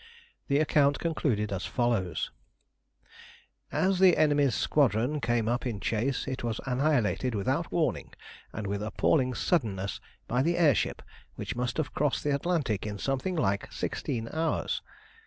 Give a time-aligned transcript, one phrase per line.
[0.47, 2.31] The account concluded as follows:
[3.71, 8.11] "As the enemy's squadron came up in chase it was annihilated without warning
[8.51, 11.03] and with appalling suddenness by the air ship,
[11.35, 14.81] which must have crossed the Atlantic in something like sixteen hours.